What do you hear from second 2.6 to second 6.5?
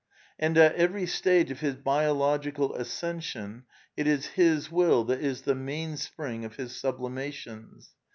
ascen \ sion it is his will that is the mainspring